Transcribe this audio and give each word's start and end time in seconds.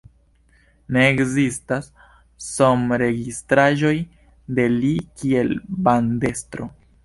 Ne 0.95 1.03
ekzistas 1.09 1.89
sonregistraĵoj 2.47 3.95
de 4.61 4.69
li 4.81 4.93
kiel 5.21 5.57
bandestro. 5.91 6.73